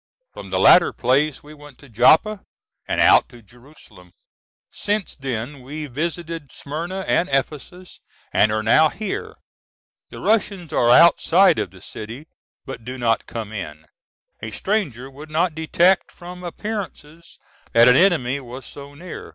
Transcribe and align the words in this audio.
From 0.33 0.49
the 0.49 0.57
latter 0.57 0.91
place 0.91 1.43
we 1.43 1.53
went 1.53 1.77
to 1.77 1.87
Joppa 1.87 2.41
and 2.87 2.99
out 2.99 3.29
to 3.29 3.43
Jerusalem. 3.43 4.13
Since 4.71 5.15
then 5.15 5.61
we 5.61 5.85
visited 5.85 6.51
Smyrna 6.51 7.01
and 7.07 7.29
Ephesus 7.31 8.01
and 8.33 8.51
are 8.51 8.63
now 8.63 8.89
here. 8.89 9.35
The 10.09 10.19
Russians 10.19 10.73
are 10.73 10.89
outside 10.89 11.59
of 11.59 11.69
the 11.69 11.81
city 11.81 12.25
but 12.65 12.83
do 12.83 12.97
not 12.97 13.27
come 13.27 13.51
in. 13.53 13.85
A 14.41 14.49
stranger 14.49 15.07
would 15.11 15.29
not 15.29 15.53
detect 15.53 16.11
from 16.11 16.43
appearances 16.43 17.37
that 17.73 17.87
an 17.87 17.95
enemy 17.95 18.39
was 18.39 18.65
so 18.65 18.95
near. 18.95 19.29